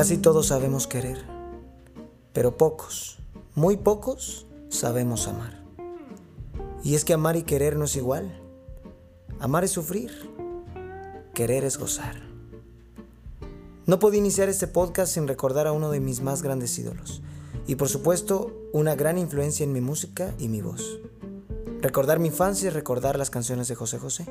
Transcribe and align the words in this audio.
Casi 0.00 0.16
todos 0.16 0.46
sabemos 0.46 0.86
querer, 0.86 1.18
pero 2.32 2.56
pocos, 2.56 3.18
muy 3.54 3.76
pocos, 3.76 4.46
sabemos 4.70 5.28
amar. 5.28 5.62
Y 6.82 6.94
es 6.94 7.04
que 7.04 7.12
amar 7.12 7.36
y 7.36 7.42
querer 7.42 7.76
no 7.76 7.84
es 7.84 7.96
igual. 7.96 8.40
Amar 9.40 9.62
es 9.62 9.72
sufrir, 9.72 10.10
querer 11.34 11.64
es 11.64 11.76
gozar. 11.76 12.16
No 13.84 13.98
puedo 13.98 14.14
iniciar 14.14 14.48
este 14.48 14.66
podcast 14.66 15.12
sin 15.12 15.28
recordar 15.28 15.66
a 15.66 15.72
uno 15.72 15.90
de 15.90 16.00
mis 16.00 16.22
más 16.22 16.40
grandes 16.40 16.78
ídolos 16.78 17.20
y 17.66 17.74
por 17.74 17.90
supuesto 17.90 18.56
una 18.72 18.94
gran 18.94 19.18
influencia 19.18 19.64
en 19.64 19.74
mi 19.74 19.82
música 19.82 20.34
y 20.38 20.48
mi 20.48 20.62
voz. 20.62 20.98
Recordar 21.82 22.20
mi 22.20 22.28
infancia 22.28 22.68
y 22.68 22.70
recordar 22.70 23.18
las 23.18 23.28
canciones 23.28 23.68
de 23.68 23.74
José 23.74 23.98
José. 23.98 24.24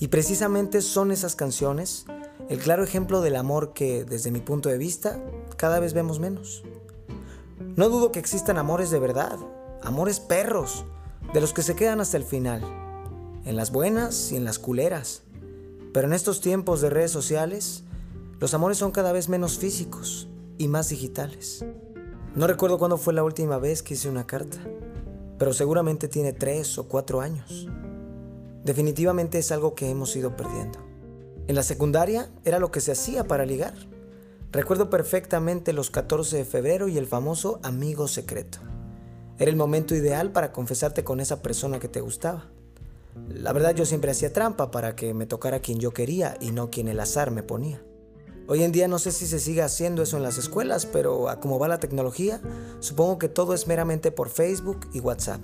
Y 0.00 0.08
precisamente 0.08 0.82
son 0.82 1.12
esas 1.12 1.34
canciones 1.34 2.04
el 2.48 2.58
claro 2.58 2.84
ejemplo 2.84 3.20
del 3.20 3.36
amor 3.36 3.72
que, 3.72 4.04
desde 4.04 4.30
mi 4.30 4.40
punto 4.40 4.68
de 4.68 4.78
vista, 4.78 5.18
cada 5.56 5.80
vez 5.80 5.94
vemos 5.94 6.20
menos. 6.20 6.62
No 7.76 7.88
dudo 7.88 8.12
que 8.12 8.18
existan 8.18 8.58
amores 8.58 8.90
de 8.90 8.98
verdad, 8.98 9.38
amores 9.82 10.20
perros, 10.20 10.84
de 11.32 11.40
los 11.40 11.52
que 11.52 11.62
se 11.62 11.74
quedan 11.74 12.00
hasta 12.00 12.16
el 12.16 12.24
final, 12.24 12.62
en 13.44 13.56
las 13.56 13.72
buenas 13.72 14.30
y 14.30 14.36
en 14.36 14.44
las 14.44 14.58
culeras. 14.58 15.22
Pero 15.92 16.06
en 16.06 16.12
estos 16.12 16.40
tiempos 16.40 16.80
de 16.80 16.90
redes 16.90 17.10
sociales, 17.10 17.84
los 18.40 18.52
amores 18.52 18.78
son 18.78 18.90
cada 18.90 19.12
vez 19.12 19.28
menos 19.28 19.58
físicos 19.58 20.28
y 20.58 20.68
más 20.68 20.90
digitales. 20.90 21.64
No 22.34 22.46
recuerdo 22.46 22.78
cuándo 22.78 22.98
fue 22.98 23.14
la 23.14 23.24
última 23.24 23.58
vez 23.58 23.82
que 23.82 23.94
hice 23.94 24.08
una 24.08 24.26
carta, 24.26 24.58
pero 25.38 25.52
seguramente 25.52 26.08
tiene 26.08 26.32
tres 26.32 26.78
o 26.78 26.88
cuatro 26.88 27.20
años. 27.20 27.68
Definitivamente 28.64 29.38
es 29.38 29.50
algo 29.50 29.74
que 29.74 29.88
hemos 29.88 30.14
ido 30.16 30.36
perdiendo. 30.36 30.93
En 31.46 31.54
la 31.54 31.62
secundaria 31.62 32.30
era 32.44 32.58
lo 32.58 32.70
que 32.70 32.80
se 32.80 32.92
hacía 32.92 33.24
para 33.24 33.44
ligar. 33.44 33.74
Recuerdo 34.50 34.88
perfectamente 34.88 35.72
los 35.72 35.90
14 35.90 36.38
de 36.38 36.44
febrero 36.44 36.88
y 36.88 36.96
el 36.96 37.06
famoso 37.06 37.60
amigo 37.62 38.08
secreto. 38.08 38.58
Era 39.38 39.50
el 39.50 39.56
momento 39.56 39.94
ideal 39.94 40.32
para 40.32 40.52
confesarte 40.52 41.04
con 41.04 41.20
esa 41.20 41.42
persona 41.42 41.80
que 41.80 41.88
te 41.88 42.00
gustaba. 42.00 42.46
La 43.28 43.52
verdad 43.52 43.74
yo 43.74 43.84
siempre 43.84 44.10
hacía 44.10 44.32
trampa 44.32 44.70
para 44.70 44.96
que 44.96 45.12
me 45.12 45.26
tocara 45.26 45.60
quien 45.60 45.80
yo 45.80 45.92
quería 45.92 46.36
y 46.40 46.50
no 46.50 46.70
quien 46.70 46.88
el 46.88 47.00
azar 47.00 47.30
me 47.30 47.42
ponía. 47.42 47.82
Hoy 48.46 48.62
en 48.62 48.72
día 48.72 48.88
no 48.88 48.98
sé 48.98 49.12
si 49.12 49.26
se 49.26 49.38
sigue 49.38 49.62
haciendo 49.62 50.02
eso 50.02 50.16
en 50.16 50.22
las 50.22 50.38
escuelas, 50.38 50.86
pero 50.86 51.28
a 51.28 51.40
como 51.40 51.58
va 51.58 51.68
la 51.68 51.80
tecnología, 51.80 52.40
supongo 52.80 53.18
que 53.18 53.28
todo 53.28 53.54
es 53.54 53.66
meramente 53.66 54.12
por 54.12 54.28
Facebook 54.28 54.80
y 54.92 55.00
WhatsApp. 55.00 55.40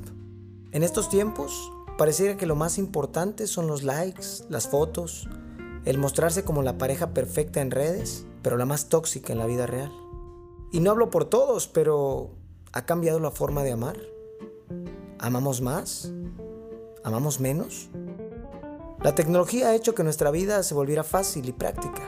En 0.73 0.83
estos 0.83 1.09
tiempos, 1.09 1.73
pareciera 1.97 2.37
que 2.37 2.47
lo 2.47 2.57
más 2.57 2.79
importante 2.79 3.47
son 3.47 3.67
los 3.67 3.83
likes, 3.83 4.45
las 4.49 4.69
fotos, 4.69 5.29
el 5.85 5.99
mostrarse 5.99 6.45
como 6.45 6.63
la 6.63 6.79
pareja 6.79 7.15
perfecta 7.15 7.61
en 7.61 7.71
redes, 7.71 8.27
pero 8.43 8.57
la 8.57 8.67
más 8.67 8.89
tóxica 8.89 9.33
en 9.33 9.39
la 9.39 9.47
vida 9.47 9.67
real. 9.67 9.93
Y 10.73 10.81
no 10.81 10.91
hablo 10.91 11.11
por 11.11 11.25
todos, 11.25 11.67
pero 11.67 12.31
¿ha 12.73 12.87
cambiado 12.87 13.19
la 13.19 13.31
forma 13.31 13.63
de 13.63 13.73
amar? 13.73 13.99
¿Amamos 15.19 15.61
más? 15.61 16.13
¿Amamos 17.03 17.41
menos? 17.41 17.89
La 19.03 19.15
tecnología 19.15 19.69
ha 19.69 19.75
hecho 19.75 19.95
que 19.95 20.05
nuestra 20.05 20.31
vida 20.31 20.63
se 20.63 20.75
volviera 20.75 21.03
fácil 21.03 21.49
y 21.49 21.53
práctica, 21.53 22.03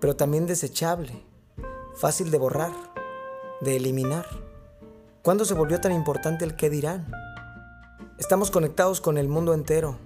pero 0.00 0.16
también 0.16 0.46
desechable, 0.46 1.24
fácil 1.94 2.30
de 2.30 2.38
borrar, 2.38 2.72
de 3.60 3.76
eliminar. 3.76 4.26
¿Cuándo 5.22 5.44
se 5.44 5.54
volvió 5.54 5.80
tan 5.80 5.92
importante 5.92 6.44
el 6.44 6.56
qué 6.56 6.68
dirán? 6.68 7.10
Estamos 8.18 8.50
conectados 8.50 9.00
con 9.00 9.18
el 9.18 9.28
mundo 9.28 9.54
entero, 9.54 9.96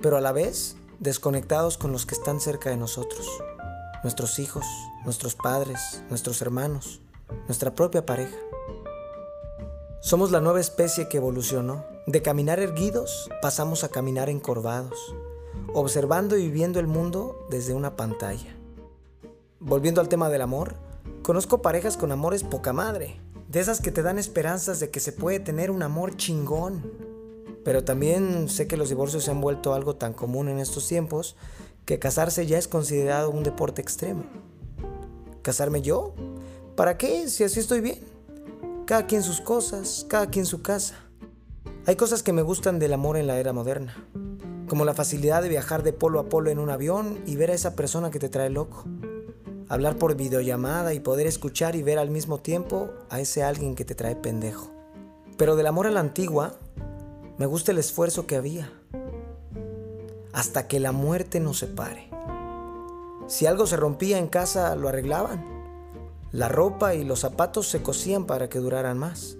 pero 0.00 0.16
a 0.16 0.20
la 0.20 0.32
vez 0.32 0.76
desconectados 1.04 1.76
con 1.76 1.92
los 1.92 2.06
que 2.06 2.14
están 2.14 2.40
cerca 2.40 2.70
de 2.70 2.78
nosotros, 2.78 3.28
nuestros 4.02 4.38
hijos, 4.38 4.64
nuestros 5.04 5.34
padres, 5.34 6.02
nuestros 6.08 6.40
hermanos, 6.40 7.02
nuestra 7.46 7.74
propia 7.74 8.06
pareja. 8.06 8.36
Somos 10.00 10.30
la 10.30 10.40
nueva 10.40 10.60
especie 10.60 11.08
que 11.08 11.18
evolucionó. 11.18 11.84
De 12.06 12.22
caminar 12.22 12.58
erguidos 12.58 13.30
pasamos 13.42 13.84
a 13.84 13.90
caminar 13.90 14.30
encorvados, 14.30 15.14
observando 15.74 16.38
y 16.38 16.44
viviendo 16.44 16.80
el 16.80 16.86
mundo 16.86 17.46
desde 17.50 17.74
una 17.74 17.96
pantalla. 17.96 18.56
Volviendo 19.60 20.00
al 20.00 20.08
tema 20.08 20.30
del 20.30 20.40
amor, 20.40 20.74
conozco 21.22 21.60
parejas 21.60 21.98
con 21.98 22.12
amores 22.12 22.44
poca 22.44 22.72
madre, 22.72 23.20
de 23.48 23.60
esas 23.60 23.82
que 23.82 23.92
te 23.92 24.02
dan 24.02 24.18
esperanzas 24.18 24.80
de 24.80 24.90
que 24.90 25.00
se 25.00 25.12
puede 25.12 25.38
tener 25.38 25.70
un 25.70 25.82
amor 25.82 26.16
chingón, 26.16 27.13
pero 27.64 27.82
también 27.82 28.48
sé 28.48 28.66
que 28.66 28.76
los 28.76 28.90
divorcios 28.90 29.24
se 29.24 29.30
han 29.30 29.40
vuelto 29.40 29.74
algo 29.74 29.96
tan 29.96 30.12
común 30.12 30.48
en 30.48 30.58
estos 30.58 30.86
tiempos 30.86 31.36
que 31.84 31.98
casarse 31.98 32.46
ya 32.46 32.58
es 32.58 32.68
considerado 32.68 33.30
un 33.30 33.42
deporte 33.42 33.82
extremo. 33.82 34.24
¿Casarme 35.42 35.82
yo? 35.82 36.14
¿Para 36.76 36.96
qué? 36.96 37.28
Si 37.28 37.44
así 37.44 37.60
estoy 37.60 37.80
bien. 37.80 37.98
Cada 38.86 39.06
quien 39.06 39.22
sus 39.22 39.40
cosas, 39.40 40.06
cada 40.08 40.28
quien 40.28 40.46
su 40.46 40.62
casa. 40.62 40.94
Hay 41.86 41.96
cosas 41.96 42.22
que 42.22 42.32
me 42.32 42.42
gustan 42.42 42.78
del 42.78 42.94
amor 42.94 43.16
en 43.16 43.26
la 43.26 43.38
era 43.38 43.52
moderna, 43.52 43.94
como 44.68 44.84
la 44.84 44.94
facilidad 44.94 45.42
de 45.42 45.50
viajar 45.50 45.82
de 45.82 45.92
polo 45.92 46.18
a 46.18 46.28
polo 46.28 46.50
en 46.50 46.58
un 46.58 46.70
avión 46.70 47.18
y 47.26 47.36
ver 47.36 47.50
a 47.50 47.54
esa 47.54 47.76
persona 47.76 48.10
que 48.10 48.18
te 48.18 48.30
trae 48.30 48.50
loco. 48.50 48.84
Hablar 49.68 49.96
por 49.96 50.16
videollamada 50.16 50.94
y 50.94 51.00
poder 51.00 51.26
escuchar 51.26 51.76
y 51.76 51.82
ver 51.82 51.98
al 51.98 52.10
mismo 52.10 52.38
tiempo 52.38 52.90
a 53.10 53.20
ese 53.20 53.42
alguien 53.42 53.74
que 53.74 53.84
te 53.84 53.94
trae 53.94 54.16
pendejo. 54.16 54.70
Pero 55.36 55.56
del 55.56 55.66
amor 55.66 55.86
a 55.86 55.90
la 55.90 56.00
antigua, 56.00 56.58
me 57.36 57.46
gusta 57.46 57.72
el 57.72 57.78
esfuerzo 57.78 58.26
que 58.26 58.36
había. 58.36 58.70
Hasta 60.32 60.68
que 60.68 60.78
la 60.78 60.92
muerte 60.92 61.40
nos 61.40 61.58
separe. 61.58 62.10
Si 63.26 63.46
algo 63.46 63.66
se 63.66 63.76
rompía 63.76 64.18
en 64.18 64.28
casa, 64.28 64.76
lo 64.76 64.88
arreglaban. 64.88 65.44
La 66.30 66.48
ropa 66.48 66.94
y 66.94 67.04
los 67.04 67.20
zapatos 67.20 67.68
se 67.68 67.82
cosían 67.82 68.26
para 68.26 68.48
que 68.48 68.58
duraran 68.58 68.98
más. 68.98 69.36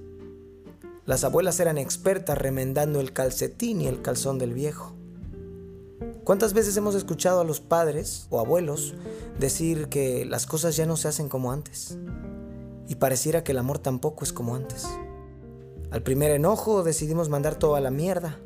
Las 1.07 1.23
abuelas 1.23 1.61
eran 1.61 1.77
expertas 1.77 2.39
remendando 2.39 3.01
el 3.01 3.13
calcetín 3.13 3.81
y 3.81 3.87
el 3.87 4.01
calzón 4.01 4.39
del 4.39 4.55
viejo. 4.55 4.95
¿Cuántas 6.25 6.55
veces 6.55 6.77
hemos 6.77 6.95
escuchado 6.95 7.41
a 7.41 7.45
los 7.45 7.61
padres 7.61 8.27
o 8.31 8.41
abuelos 8.41 8.95
decir 9.39 9.89
que 9.89 10.25
las 10.25 10.47
cosas 10.47 10.75
ya 10.77 10.87
no 10.87 10.97
se 10.97 11.09
hacen 11.09 11.29
como 11.29 11.53
antes? 11.53 11.99
Y 12.89 12.95
pareciera 12.95 13.45
que 13.45 13.53
el 13.53 13.59
amor 13.59 13.79
tampoco 13.79 14.25
es 14.25 14.33
como 14.33 14.55
antes. 14.55 14.87
Al 15.91 16.03
primer 16.03 16.31
enojo 16.31 16.83
decidimos 16.83 17.29
mandar 17.29 17.57
todo 17.57 17.77
a 17.77 17.81
la 17.81 17.91
mierda. 17.91 18.39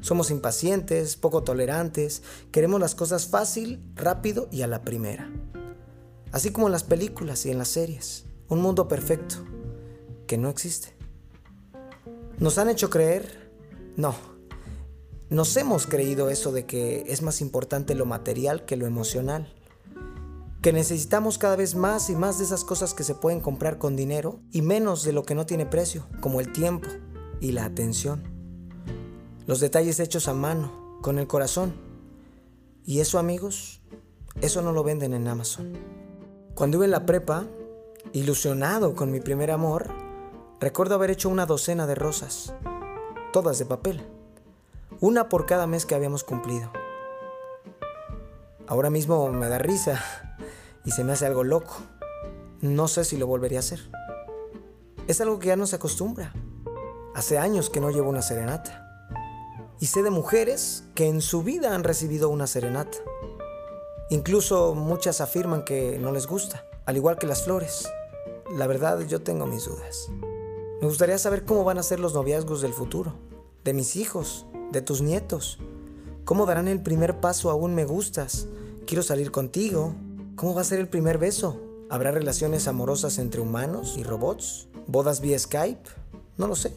Somos 0.00 0.30
impacientes, 0.30 1.16
poco 1.16 1.42
tolerantes, 1.42 2.22
queremos 2.52 2.80
las 2.80 2.94
cosas 2.94 3.26
fácil, 3.26 3.82
rápido 3.94 4.48
y 4.50 4.62
a 4.62 4.66
la 4.66 4.82
primera. 4.82 5.30
Así 6.32 6.50
como 6.50 6.66
en 6.66 6.72
las 6.72 6.84
películas 6.84 7.46
y 7.46 7.50
en 7.50 7.58
las 7.58 7.68
series. 7.68 8.24
Un 8.48 8.62
mundo 8.62 8.88
perfecto, 8.88 9.36
que 10.26 10.38
no 10.38 10.48
existe. 10.48 10.94
Nos 12.38 12.58
han 12.58 12.68
hecho 12.68 12.90
creer, 12.90 13.50
no, 13.96 14.14
nos 15.30 15.54
hemos 15.56 15.86
creído 15.86 16.30
eso 16.30 16.52
de 16.52 16.64
que 16.64 17.04
es 17.08 17.20
más 17.20 17.40
importante 17.42 17.94
lo 17.94 18.06
material 18.06 18.64
que 18.64 18.76
lo 18.76 18.86
emocional 18.86 19.52
que 20.62 20.72
necesitamos 20.72 21.38
cada 21.38 21.56
vez 21.56 21.74
más 21.74 22.10
y 22.10 22.16
más 22.16 22.38
de 22.38 22.44
esas 22.44 22.64
cosas 22.64 22.94
que 22.94 23.04
se 23.04 23.14
pueden 23.14 23.40
comprar 23.40 23.78
con 23.78 23.94
dinero 23.94 24.40
y 24.50 24.62
menos 24.62 25.04
de 25.04 25.12
lo 25.12 25.22
que 25.22 25.34
no 25.34 25.46
tiene 25.46 25.66
precio, 25.66 26.06
como 26.20 26.40
el 26.40 26.52
tiempo 26.52 26.88
y 27.40 27.52
la 27.52 27.64
atención. 27.64 28.24
Los 29.46 29.60
detalles 29.60 30.00
hechos 30.00 30.26
a 30.28 30.34
mano, 30.34 30.98
con 31.00 31.18
el 31.18 31.26
corazón. 31.26 31.74
Y 32.84 33.00
eso 33.00 33.18
amigos, 33.18 33.82
eso 34.40 34.62
no 34.62 34.72
lo 34.72 34.82
venden 34.82 35.14
en 35.14 35.28
Amazon. 35.28 35.72
Cuando 36.54 36.78
iba 36.78 36.84
en 36.84 36.90
la 36.90 37.06
prepa, 37.06 37.46
ilusionado 38.12 38.94
con 38.94 39.12
mi 39.12 39.20
primer 39.20 39.50
amor, 39.50 39.88
recuerdo 40.60 40.96
haber 40.96 41.10
hecho 41.10 41.28
una 41.28 41.46
docena 41.46 41.86
de 41.86 41.94
rosas, 41.94 42.52
todas 43.32 43.58
de 43.58 43.66
papel, 43.66 44.00
una 45.00 45.28
por 45.28 45.46
cada 45.46 45.66
mes 45.66 45.86
que 45.86 45.94
habíamos 45.94 46.24
cumplido. 46.24 46.72
Ahora 48.68 48.90
mismo 48.90 49.32
me 49.32 49.48
da 49.48 49.56
risa 49.56 50.04
y 50.84 50.90
se 50.90 51.02
me 51.02 51.12
hace 51.12 51.24
algo 51.24 51.42
loco. 51.42 51.78
No 52.60 52.86
sé 52.86 53.02
si 53.04 53.16
lo 53.16 53.26
volvería 53.26 53.58
a 53.58 53.60
hacer. 53.60 53.80
Es 55.06 55.22
algo 55.22 55.38
que 55.38 55.46
ya 55.46 55.56
no 55.56 55.66
se 55.66 55.76
acostumbra. 55.76 56.34
Hace 57.14 57.38
años 57.38 57.70
que 57.70 57.80
no 57.80 57.90
llevo 57.90 58.10
una 58.10 58.20
serenata. 58.20 58.84
Y 59.80 59.86
sé 59.86 60.02
de 60.02 60.10
mujeres 60.10 60.84
que 60.94 61.08
en 61.08 61.22
su 61.22 61.42
vida 61.42 61.74
han 61.74 61.82
recibido 61.82 62.28
una 62.28 62.46
serenata. 62.46 62.98
Incluso 64.10 64.74
muchas 64.74 65.22
afirman 65.22 65.64
que 65.64 65.98
no 65.98 66.12
les 66.12 66.26
gusta, 66.26 66.66
al 66.84 66.98
igual 66.98 67.16
que 67.16 67.26
las 67.26 67.44
flores. 67.44 67.88
La 68.54 68.66
verdad 68.66 69.00
yo 69.00 69.22
tengo 69.22 69.46
mis 69.46 69.64
dudas. 69.64 70.10
Me 70.82 70.88
gustaría 70.88 71.16
saber 71.16 71.46
cómo 71.46 71.64
van 71.64 71.78
a 71.78 71.82
ser 71.82 72.00
los 72.00 72.12
noviazgos 72.12 72.60
del 72.60 72.74
futuro, 72.74 73.14
de 73.64 73.72
mis 73.72 73.96
hijos, 73.96 74.44
de 74.72 74.82
tus 74.82 75.00
nietos. 75.00 75.58
¿Cómo 76.26 76.44
darán 76.44 76.68
el 76.68 76.82
primer 76.82 77.20
paso 77.20 77.50
a 77.50 77.54
un 77.54 77.74
me 77.74 77.86
gustas? 77.86 78.46
Quiero 78.88 79.02
salir 79.02 79.30
contigo, 79.30 79.94
¿Cómo 80.34 80.54
va 80.54 80.62
a 80.62 80.64
ser 80.64 80.78
el 80.78 80.88
primer 80.88 81.18
beso? 81.18 81.60
¿Habrá 81.90 82.10
relaciones 82.10 82.68
amorosas 82.68 83.18
entre 83.18 83.42
humanos 83.42 83.96
y 83.98 84.02
robots? 84.02 84.68
¿Bodas 84.86 85.20
vía 85.20 85.38
Skype? 85.38 85.90
No 86.38 86.46
lo 86.46 86.56
sé. 86.56 86.72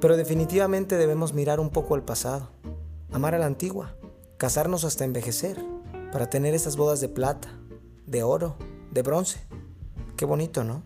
Pero 0.00 0.16
definitivamente 0.16 0.96
debemos 0.96 1.34
mirar 1.34 1.60
un 1.60 1.68
poco 1.68 1.96
al 1.96 2.02
pasado, 2.02 2.48
amar 3.12 3.34
a 3.34 3.38
la 3.38 3.44
antigua, 3.44 3.94
casarnos 4.38 4.84
hasta 4.84 5.04
envejecer, 5.04 5.62
para 6.12 6.30
tener 6.30 6.54
esas 6.54 6.76
bodas 6.76 7.02
de 7.02 7.10
plata, 7.10 7.48
de 8.06 8.22
oro, 8.22 8.56
de 8.90 9.02
bronce. 9.02 9.40
Qué 10.16 10.24
bonito, 10.24 10.64
¿no? 10.64 10.82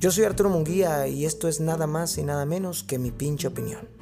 Yo 0.00 0.10
soy 0.12 0.24
Arturo 0.24 0.48
Munguía 0.48 1.08
y 1.08 1.26
esto 1.26 1.46
es 1.46 1.60
nada 1.60 1.86
más 1.86 2.16
y 2.16 2.22
nada 2.22 2.46
menos 2.46 2.84
que 2.84 2.98
mi 2.98 3.10
pinche 3.10 3.48
opinión. 3.48 3.97